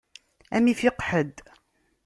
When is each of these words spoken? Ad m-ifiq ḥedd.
Ad 0.55 0.61
m-ifiq 0.63 0.99
ḥedd. 1.09 1.37